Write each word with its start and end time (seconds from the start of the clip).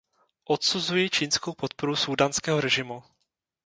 Odsuzuji 0.53 1.05
čínskou 1.13 1.51
podporu 1.61 1.93
súdánského 1.95 2.57
režimu. 2.61 3.03